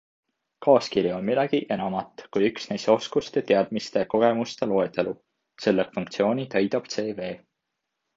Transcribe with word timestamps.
Kaaskiri 0.65 1.09
on 1.15 1.25
midagi 1.25 1.57
enamat 1.75 2.23
kui 2.37 2.47
üksnes 2.47 2.85
oskuste, 2.93 3.43
teadmiste 3.51 4.01
ja 4.03 4.07
kogemuste 4.15 4.69
loetelu- 4.73 5.13
selle 5.67 5.87
funktsiooni 5.99 6.47
täidab 6.55 6.89
CV. 6.95 7.29